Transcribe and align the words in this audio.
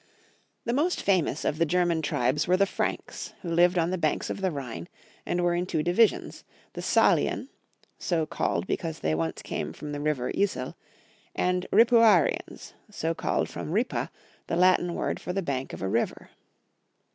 THE 0.65 0.73
most 0.73 0.99
famous 0.99 1.45
of 1.45 1.59
the 1.59 1.65
German 1.67 2.01
tribes 2.01 2.47
were 2.47 2.57
the 2.57 2.65
Franks, 2.65 3.35
who 3.43 3.51
lived 3.51 3.77
on 3.77 3.91
the 3.91 3.99
banks 3.99 4.31
of 4.31 4.41
the 4.41 4.49
Rhine, 4.49 4.89
and 5.27 5.41
were 5.43 5.53
in 5.53 5.67
two 5.67 5.83
divisions, 5.83 6.43
the 6.73 6.81
SaKan, 6.81 7.49
so 7.99 8.25
called 8.25 8.65
because 8.65 9.01
they 9.01 9.13
once 9.13 9.43
came 9.43 9.73
from 9.73 9.91
the 9.91 10.01
river 10.01 10.31
Yssel, 10.31 10.73
and 11.35 11.67
Ripuarians, 11.71 12.73
so 12.89 13.13
called 13.13 13.47
from 13.47 13.71
Wpa, 13.71 14.09
the 14.47 14.55
Latin 14.55 14.95
word 14.95 15.19
for 15.19 15.33
the 15.33 15.43
bank 15.43 15.71
of 15.71 15.83
a 15.83 15.87
river. 15.87 16.31